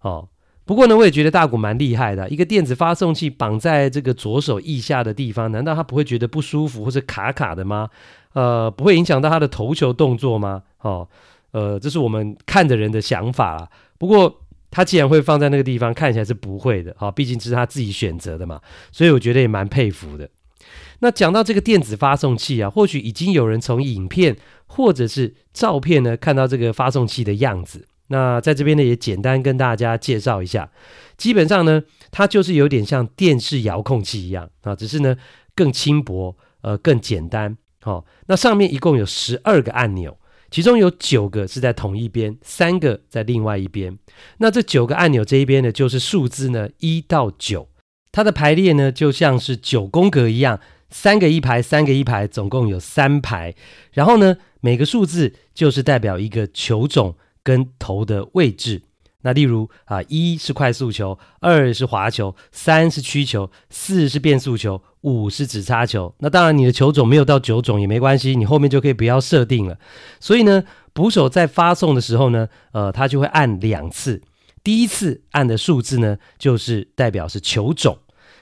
[0.00, 0.28] 哦。
[0.68, 2.28] 不过呢，我也觉得大谷蛮厉害的。
[2.28, 7.88] 一个电子发送器绑在这个左手腋下的地方，难道他不会觉得不舒服或者卡卡的吗？
[8.34, 10.62] 呃，不会影响到他的投球动作吗？
[10.82, 11.08] 哦，
[11.52, 13.66] 呃，这是我们看的人的想法啦。
[13.96, 16.94] 不过他既然会放在那个地方，看起来是不会的。
[16.98, 18.60] 好，毕竟这是他自己选择的嘛。
[18.92, 20.28] 所以我觉得也蛮佩服的。
[20.98, 27.87] 那讲到这个电子发送器啊，或许已经有人从影片或者是照片呢看到这个发送器的样子。
[28.08, 30.70] 那在这边呢，也简单跟大家介绍一下。
[31.16, 35.16] 基本上呢，它就是有点像电视遥控器一样啊，只是呢
[35.54, 37.56] 更轻薄，呃更简单。
[37.80, 40.18] 好、那上面一共有十二个按钮，
[40.50, 43.96] 其中有九个是在同一边，三个在另外一边。
[44.38, 47.68] 那这九个按钮这一边呢，就是数字呢一到九，
[48.12, 53.54] 它的排列呢就像是九宫格一样，三个一排，三个一排，总共有三排。
[53.92, 58.82] 然后呢，每个数字就是代表一个球种跟投的位置。
[59.22, 66.14] 那例如啊，一是快速球，二是滑球，三是曲球，四是变速球，五是指叉球。
[66.20, 69.76] 那当然，你的球种没有到九种也没关系，你后面就可以不要设定了。
[70.20, 74.22] 所以呢，捕手在发送的时候呢，呃，他就会按两次。
[74.62, 77.96] 第一次按的数字呢，就是代表是球种；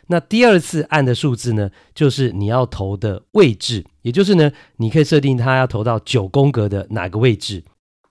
[0.09, 7.65] 那第二次按的数字呢，就是你要投的位置，也就是呢，你可以设定它要投到九宫格的哪个位置。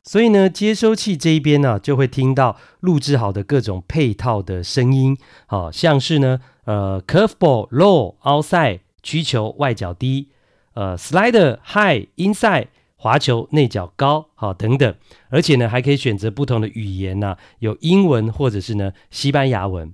[0.08, 10.28] 所以呢，接收器这一边呢、就会听到录制好的各种配套的声音，好、像是呢，呃，curveball low outside 曲球外角低，
[10.76, 14.94] 呃，slider high inside 滑球内角高，好、等等，
[15.30, 19.92] 而且呢，还可以选择不同的语言呐、有英文或者是呢西班牙文。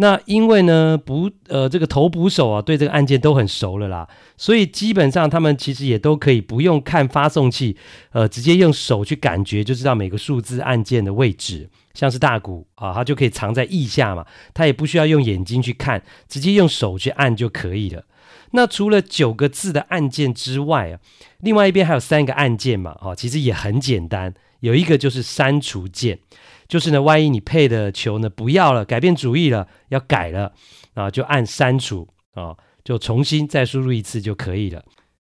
[0.00, 7.76] 那因为呢，捕呃这个投捕手啊，对这个按键都很熟了啦，所以基本上他们其实也都可以不用看发送器，
[8.12, 11.68] 呃，直接用手去感觉就知道每个数字按键的位置。
[11.92, 18.04] 像是大鼓啊，它就可以藏在腋下嘛，它也不需要用眼睛去看，直接用手去按就可以了。
[18.52, 20.98] 那除了九个字的按键之外啊，
[21.40, 26.20] 另外一边还有三个按键嘛，啊，其实也很简单，有一个就是删除键。
[26.70, 30.52] 就是呢，万一你配的球呢不要了，改变主意了，要改了
[30.94, 34.80] 啊，就按删除啊，就重新再输入一次就可以了。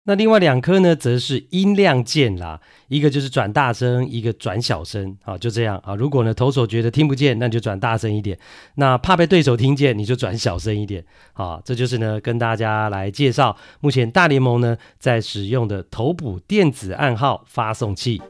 [0.04, 5.95] 那另外两颗呢，则是音量键啦，一个就是转大声，一个转小声啊，就这样啊。
[5.95, 8.36] 如果呢投手觉得听不见，那你就转大声一点；
[8.75, 11.06] 那怕被对手听见，你就转小声一点。
[11.34, 18.21] 啊，这就是呢跟大家来介绍目前大联盟呢在使用的投捕电子暗号发送器。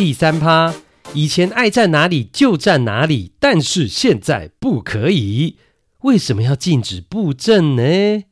[0.00, 0.74] 第三趴，
[1.12, 5.58] 以前爱站哪里就站哪里，但是现在不可以。
[6.04, 8.24] 为什么要禁止布阵呢？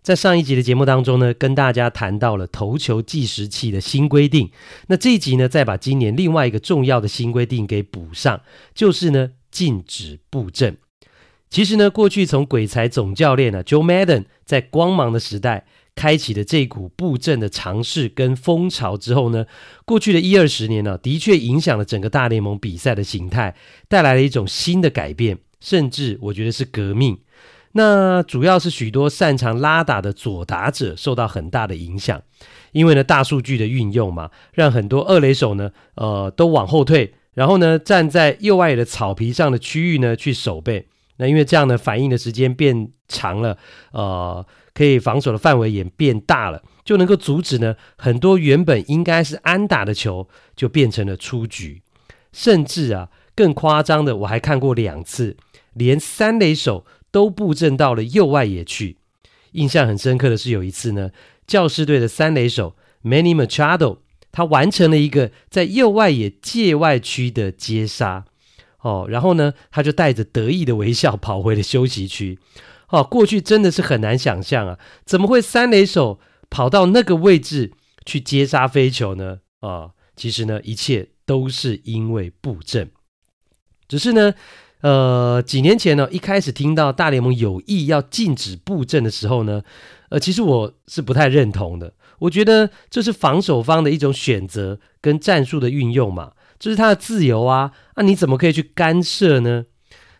[0.00, 4.50] 在上一集的节目当中呢，跟大家谈到了投球计时器的新规定。
[4.86, 8.40] 那这一集呢，再把今年另外一个重要的新规定给补上，
[8.74, 10.78] 就是呢，禁止布阵。
[11.50, 15.66] 其实呢，过去从鬼才总教练呢、啊、Joe Madden 在光芒的时代。
[15.96, 19.46] 开启的这股布阵的尝试跟风潮之后呢，
[19.84, 23.54] 过去的一二十年呢、的确影响了整个大联盟比赛的形态，
[23.88, 27.18] 带来了一种新的改变，甚至我觉得是革命。
[27.72, 32.20] 那主要是许多擅长拉打的左打者受到很大的影响，
[32.72, 40.88] 因为呢，大数据的运用嘛，让很多二垒手呢，呃，都往后退，然后呢，站在右外野的草皮上的区域呢去守备。
[41.18, 43.56] 那因为这样呢，反应的时间变长了，
[43.92, 44.44] 呃。
[44.74, 51.82] 可以防守的范围也变大了，就能够阻止呢很多原本应该是安打的球就变成了出局，
[52.32, 55.36] 甚至啊更夸张的我还看过两次，
[55.74, 58.96] 连三垒手都布阵到了右外野去。
[59.52, 61.10] 印象很深刻的是有一次呢，
[61.46, 63.98] 教士队的三垒手 Manny Machado
[64.32, 68.24] 他完成了一个在右外野界外区的接杀，
[68.80, 72.40] 哦，然后呢他就带着得意的微笑跑回了休息区。
[72.90, 77.72] 哦，过去真的是很难想象啊，怎么会三垒手跑到那个位置
[78.04, 79.38] 去接杀飞球呢？
[79.60, 82.90] 啊、其实呢，一切都是因为布阵。
[83.88, 84.34] 只是呢，
[84.82, 89.62] 呃，几年前呢，一开始听到大联盟有意要禁止布阵的时候呢，
[90.10, 91.94] 呃，其实我是不太认同的。
[92.20, 99.64] 我觉得这是防守方的一种选择跟战术的运用嘛，这是他的自由啊，那、啊、你怎么可以去干涉呢？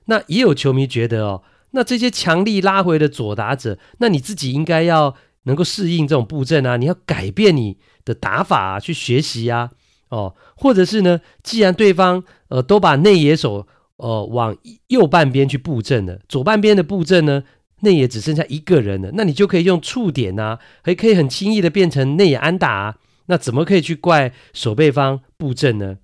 [0.07, 1.43] 那也有球迷觉得哦。
[1.77, 9.71] 那这些强力拉回的左打者，那你自己应该要能够适应这种布阵啊，你要改变你的打法，去学习啊，
[10.09, 14.57] 哦，或者是呢，既然对方呃都把内野手呃往
[14.87, 17.43] 右半边去布阵了，左半边的布阵呢，
[17.81, 22.95] 内野只剩下一个人了，那你就可以用触点啊，还可以很轻易的变成内野安打啊，
[23.27, 25.97] 那怎么可以去怪守备方布阵呢？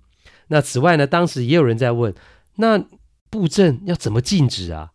[0.49, 2.13] 那此外呢，当时也有人在问，
[2.57, 2.83] 那
[3.29, 4.89] 布阵要怎么禁止啊？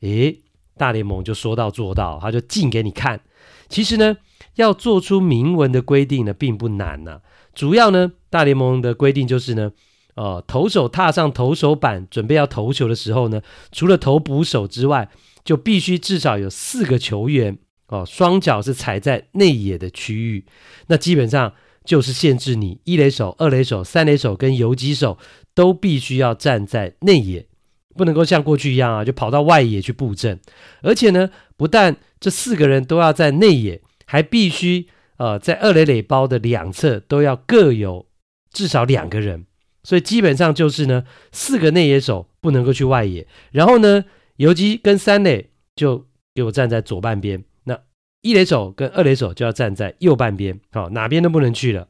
[0.00, 0.40] 诶，
[0.76, 3.20] 大联盟就说到做到，他就禁给你看。
[3.68, 4.16] 其实呢，
[4.56, 7.20] 要做出明文的规定呢，并不难呐、
[7.54, 9.72] 主要呢，大联盟的规定就是呢，
[10.14, 15.08] 呃，投手踏上投手板准备要投球的时候呢，除了投捕手之外，
[15.44, 20.44] 就必须至少有四个球员哦，双脚是踩在内野的区域。
[20.88, 21.52] 那基本上
[21.84, 25.18] 就是限制你一垒手、二垒手、三垒手跟游击手
[25.54, 27.46] 都必须要站在内野。
[27.94, 30.38] 不能够像过去一样啊，就跑到外野去布阵。
[30.82, 34.86] 而且呢，不但这四个人都要在内野，还必须
[35.16, 38.06] 呃在二垒垒包的两侧都要各有
[38.52, 39.46] 至少两个人。
[39.82, 44.04] 所以基本上就是呢，四个内野手不能够去外野，然后呢，
[44.36, 47.80] 游击跟三垒就给我站在左半边，那
[48.20, 51.88] 一垒手跟二垒手就要站在右半边，好，哪边都不能去了。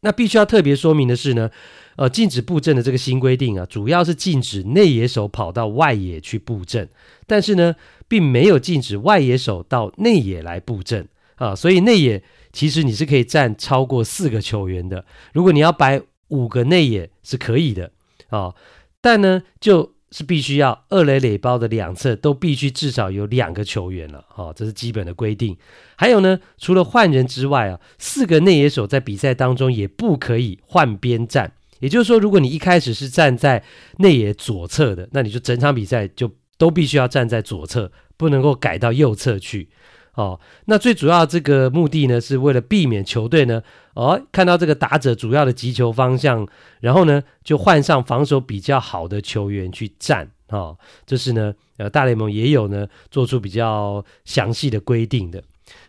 [0.00, 1.50] 那必须要特别说明的是呢，
[1.96, 6.88] 呃，禁止布阵的这个新规定啊，主要是禁止内野手跑到外野去布阵，
[7.26, 7.74] 但是呢，
[8.08, 12.22] 并没有禁止外野手到内野来布阵啊，所以内野
[12.52, 16.02] 其实你是可以站超过四个球员的，如果你要摆。
[16.28, 17.92] 五个内野是可以的
[18.30, 18.54] 啊、
[19.00, 25.56] 但呢，就是必须要二垒垒包的两侧都必须至少有两个球员了啊、哦，这是基本的规定。
[25.96, 31.52] 还有呢，除了换人之外啊，四个内野手在比赛当中也不可以换边站。
[31.84, 33.62] 也就是说，如果你一开始是站在
[33.98, 39.68] 内野左侧的，那你就整场比赛就都必须要站在左侧，不能够改到右侧去。
[40.14, 43.62] 哦，那最主要这个目的呢，是为了避免球队呢，
[43.92, 46.48] 哦，看到这个打者主要的击球方向，
[46.80, 50.30] 然后呢，就换上防守比较好的球员去站。
[50.48, 55.42] 哦，这是呢，呃，大联盟也有呢，做出比较详细的规定的。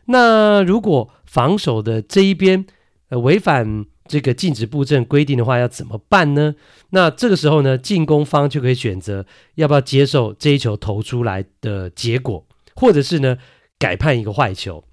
[0.08, 2.66] 那如果防守的这一边，
[3.10, 6.56] 呃，违反这个禁止布阵规定的话，要怎么办呢？
[6.92, 9.26] 那这个时候呢，进攻方就可以选择
[9.56, 12.46] 要不要接受这一球投出来的结果，
[12.76, 13.38] 或者是呢，
[13.80, 14.84] 改判一个坏球，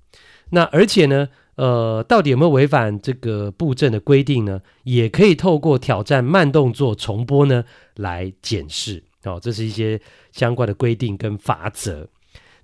[0.51, 4.61] 那而且呢，呃，到底有没有违反这个布阵的规定呢？
[4.85, 7.65] 也可以透过挑战慢动作重播呢
[7.97, 9.39] 来检视哦。
[9.41, 10.01] 这是一些
[10.33, 12.09] 相关的规定跟法则。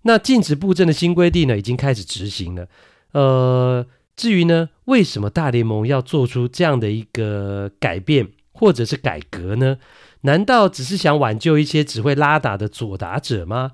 [0.03, 2.67] 那禁止布阵的新规定呢，已经开始执行了。
[3.13, 3.85] 呃，
[4.19, 9.79] 至于呢，为什么大联盟要做出这样的一个改变或者是改革呢？
[10.23, 13.73] 难道只是想挽救一些只会拉打的左打者吗？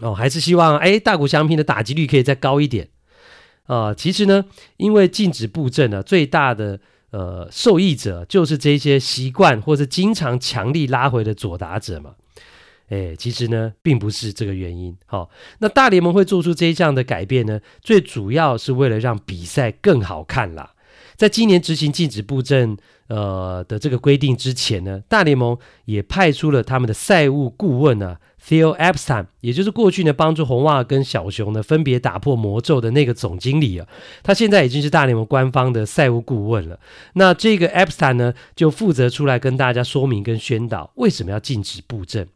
[0.00, 2.90] 哦，还是希望哎，大谷翔平的打击率可以再高一点
[3.64, 4.44] 啊、其实呢，
[4.76, 6.80] 因为禁止布阵呢，最大的
[7.12, 12.16] 呃受益者就是这些习惯或是经常强力拉回的左打者嘛。
[12.90, 14.94] 哎，其实呢，并不是这个原因。
[15.06, 15.30] 好、
[15.60, 20.74] 那大联盟会做出这一项的改变呢，最主要是为了让比赛更好看啦。
[21.16, 22.76] 在今年执行禁止布阵
[23.08, 28.20] 呃的这个规定之前呢，大联盟也派出了他们的赛务顾问呢、啊。
[28.42, 33.86] Theo Epstein，也就是过去呢帮助红袜跟小熊呢分别打破魔咒的那个总经理啊，
[34.22, 36.80] 他现在已经是大联盟官方的赛务顾问了。
[37.12, 42.28] 那这个 Epstein 呢就负责出来跟大家说明跟宣导为什么要禁止布阵。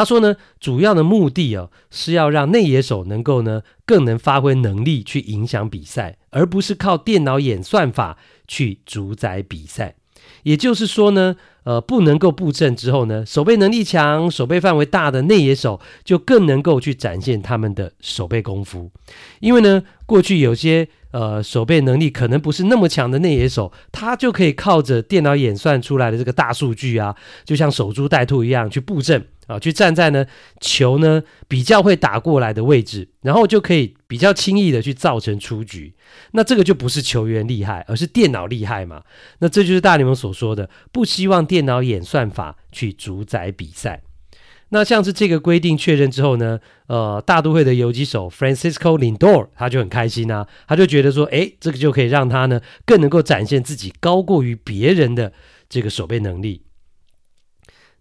[0.00, 8.16] 他说呢，主要的目的啊是要让内野手能够呢更能发挥能力去影响比赛，而不是靠电脑演算法
[8.48, 9.96] 去主宰比赛。
[10.44, 18.90] 也就是说呢，呃，不能够布阵之后呢，守备能力强、守备范围大的内野手就更能够去展现他们的守备功夫。
[19.40, 29.26] 因为呢，过去有些呃守备能力可能不是那么强的内野手，他就可以靠着电脑演算出来的这个大数据啊，就像守株待兔一样去布阵。
[29.46, 30.24] 啊，去站在呢
[30.60, 35.92] 球呢比较会打过来的位置，然后就可以比较轻易的去造成出局。
[36.30, 39.02] 那这个就不是球员厉害，而是电脑厉害嘛。
[39.40, 44.02] 那这就是大联盟所说的，不希望电脑演算法去主宰比赛。
[44.68, 55.32] 那像是这个规定确认之后呢，呃，大都会的游击手 Francisco Lindor 他就很开心啊，他就觉得说，诶，这个就可以让他呢更能够展现自己高过于别人的
[55.68, 56.62] 这个守备能力。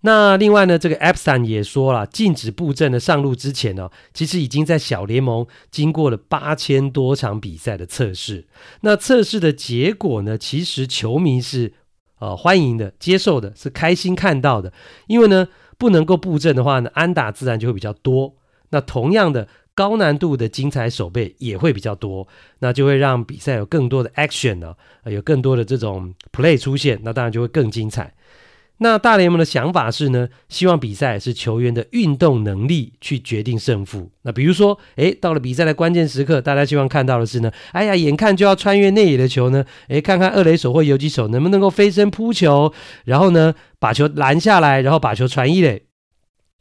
[0.01, 8.47] 那另外呢，这个 Epstein 也说了，禁止布阵的上路之前呢，其实已经在小联盟经过了八千多场比赛的测试。
[8.81, 11.73] 那测试的结果呢，其实球迷是
[12.19, 14.71] 呃欢迎的、接受的，是开心看到的。
[15.07, 15.47] 因为呢，
[15.77, 18.35] 不能够布阵的话呢，安打自然就会比较多。
[18.69, 22.27] 那同样的高难度的精彩手背也会比较多，
[22.59, 28.13] 那就会让比赛有更多的 action 呢，有更多的这种 play 出现，那当然就会更精彩。
[28.81, 34.09] 那大联盟的想法是呢，希望比赛是球员的运动能力去决定胜负。
[34.21, 42.73] 那比如说，诶，到了比赛的关键时刻，大家希望看到的是呢，哎呀，眼看就要穿越内野的球呢，诶，看看二垒手或游击手能不能够飞身扑球，
[43.03, 45.83] 然后呢，把球拦下来，然后把球传一垒，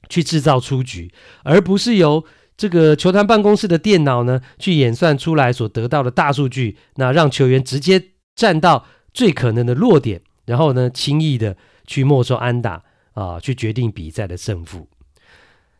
[0.08, 1.12] 去制造出局，
[1.44, 2.24] 而不是由
[2.56, 8.02] 这个球团办公室的电脑呢去演算出来所得到的大数据，那让球员直接
[8.34, 11.56] 站到最可能的弱点，然后呢，轻易的。
[11.89, 12.80] 去没收安打
[13.14, 14.86] 啊，去决定比赛的胜负。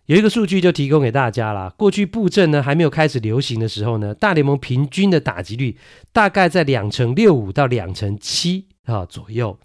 [0.07, 1.71] 有一个数据就提供给大家啦。
[1.77, 5.77] 过去布阵呢还没有开始流行的时候呢，大联盟平均的打击率
[6.15, 9.59] 大概在两成六五到两成七啊左右。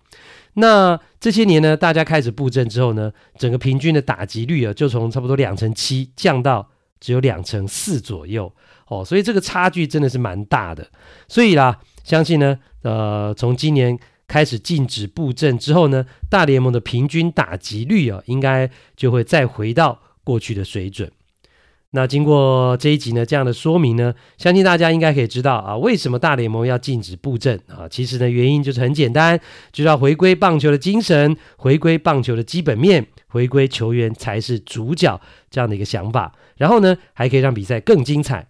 [0.56, 6.70] 那这些年呢，大家开始布阵之后呢，整个平均的打击率啊，就从差不多两成七降到
[7.00, 8.54] 只有两成四左右
[8.88, 10.86] 哦，所以这个差距真的是蛮大的。
[11.30, 21.12] 所以啦，相信呢，呃，从今年开始禁止布阵之后呢，大联盟的平均打击率啊，应该就会再回到过去的水准。
[21.96, 27.88] 那经过这一集呢，这样的说明呢，相信大家应该可以知道啊，为什么大联盟要禁止布阵啊？
[27.88, 29.40] 其实呢，原因就是很简单，
[29.72, 35.22] 就是要回归棒球的精神，回归棒球的基本面，回归球员才是主角
[35.52, 36.34] 这样的一个想法。
[36.58, 38.48] 然后呢，还可以让比赛更精彩。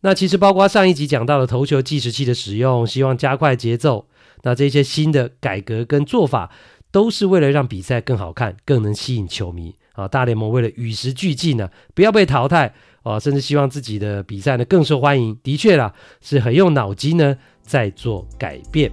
[0.00, 4.06] 那其实包括上一集讲到的投球计时器的使用，希望加快节奏。
[4.42, 6.50] 那这些新的改革跟做法，
[6.90, 9.74] 都是为了让比赛更好看，更能吸引球迷。
[9.92, 12.72] 啊，大联盟为了与时俱进呢，不要被淘汰
[13.02, 15.36] 啊，甚至希望自己的比赛呢更受欢迎。
[15.42, 18.90] 的确啦，是很用脑筋呢在做改变。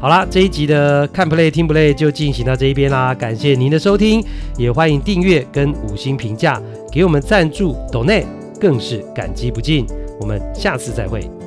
[0.00, 4.24] 好啦，这一集的看 play 听 play 就进行到这一边啦，感谢您的收听，
[4.56, 6.62] 也欢迎订阅跟五星评价，
[6.92, 8.26] 给我们赞助 donate
[8.60, 9.86] 更是感激不尽。
[10.20, 11.43] 我们下次再会。